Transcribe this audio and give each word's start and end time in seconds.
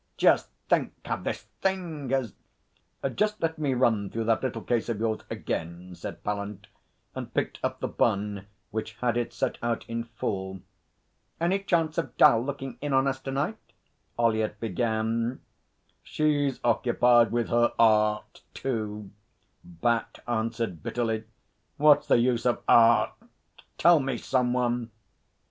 Just 0.17 0.49
think 0.67 0.93
how 1.05 1.17
this 1.17 1.43
thing 1.61 2.09
has' 2.09 2.33
'Just 3.15 3.39
let 3.39 3.59
me 3.59 3.75
run 3.75 4.09
through 4.09 4.23
that 4.23 4.41
little 4.41 4.63
case 4.63 4.89
of 4.89 4.99
yours 4.99 5.19
again,' 5.29 5.93
said 5.93 6.23
Pallant, 6.23 6.65
and 7.13 7.31
picked 7.31 7.59
up 7.63 7.79
The 7.81 7.87
Bun 7.87 8.47
which 8.71 8.93
had 8.93 9.15
it 9.15 9.31
set 9.31 9.59
out 9.61 9.85
in 9.87 10.05
full. 10.05 10.61
'Any 11.39 11.59
chance 11.59 11.99
of 11.99 12.17
'Dal 12.17 12.43
looking 12.43 12.79
in 12.81 12.93
on 12.93 13.05
us 13.07 13.19
to 13.19 13.31
night?' 13.31 13.73
Ollyett 14.17 14.59
began. 14.59 15.39
'She's 16.01 16.59
occupied 16.63 17.31
with 17.31 17.49
her 17.49 17.71
Art 17.77 18.41
too,' 18.55 19.11
Bat 19.63 20.19
answered 20.27 20.81
bitterly. 20.81 21.25
'What's 21.77 22.07
the 22.07 22.17
use 22.17 22.47
of 22.47 22.63
Art? 22.67 23.11
Tell 23.77 23.99
me, 23.99 24.17
some 24.17 24.53
one!' 24.53 24.89